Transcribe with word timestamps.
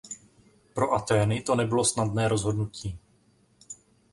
Pro 0.73 0.91
Athény 0.93 1.41
to 1.41 1.55
nebylo 1.55 1.85
snadné 1.85 2.27
rozhodnutí. 2.27 2.99